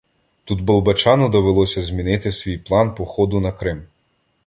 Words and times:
Тут 0.43 0.61
Болбочану 0.61 1.29
довелося 1.29 1.81
змінити 1.81 2.31
свій 2.31 2.57
план 2.57 2.95
походу 2.95 3.39
на 3.39 3.51
Крим. 3.51 3.83